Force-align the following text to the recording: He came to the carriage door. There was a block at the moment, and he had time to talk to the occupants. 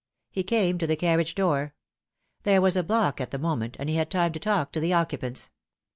He 0.31 0.41
came 0.41 0.79
to 0.79 0.87
the 0.87 0.95
carriage 0.95 1.35
door. 1.35 1.75
There 2.41 2.59
was 2.59 2.75
a 2.75 2.81
block 2.81 3.21
at 3.21 3.29
the 3.29 3.37
moment, 3.37 3.77
and 3.79 3.87
he 3.87 3.97
had 3.97 4.09
time 4.09 4.31
to 4.33 4.39
talk 4.39 4.71
to 4.71 4.79
the 4.79 4.93
occupants. 4.93 5.51